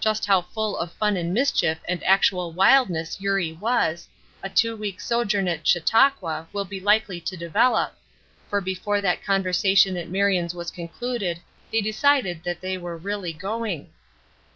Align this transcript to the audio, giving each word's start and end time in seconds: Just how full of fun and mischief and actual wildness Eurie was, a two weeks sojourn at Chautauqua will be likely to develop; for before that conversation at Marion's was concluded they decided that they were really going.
Just 0.00 0.26
how 0.26 0.42
full 0.42 0.76
of 0.76 0.90
fun 0.94 1.16
and 1.16 1.32
mischief 1.32 1.78
and 1.86 2.02
actual 2.02 2.50
wildness 2.50 3.20
Eurie 3.20 3.52
was, 3.52 4.08
a 4.42 4.48
two 4.48 4.74
weeks 4.74 5.06
sojourn 5.06 5.46
at 5.46 5.64
Chautauqua 5.64 6.48
will 6.52 6.64
be 6.64 6.80
likely 6.80 7.20
to 7.20 7.36
develop; 7.36 7.94
for 8.50 8.60
before 8.60 9.00
that 9.00 9.22
conversation 9.22 9.96
at 9.96 10.08
Marion's 10.08 10.52
was 10.52 10.72
concluded 10.72 11.38
they 11.70 11.80
decided 11.80 12.42
that 12.42 12.60
they 12.60 12.76
were 12.76 12.96
really 12.96 13.32
going. 13.32 13.88